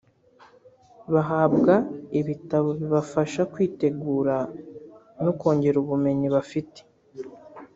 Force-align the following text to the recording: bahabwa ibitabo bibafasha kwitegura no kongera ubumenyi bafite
bahabwa 1.13 1.73
ibitabo 2.19 2.69
bibafasha 2.79 3.41
kwitegura 3.53 4.35
no 5.23 5.31
kongera 5.39 5.77
ubumenyi 5.83 6.27
bafite 6.35 6.79